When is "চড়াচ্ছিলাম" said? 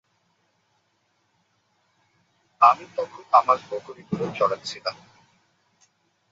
4.33-4.95